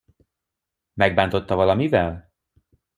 Megbántotta 0.93 1.55
valamivel? 1.55 2.31